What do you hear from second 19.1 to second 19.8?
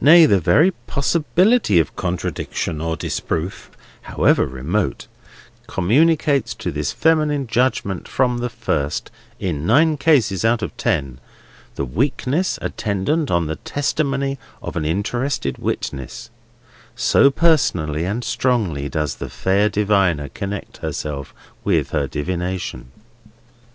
the fair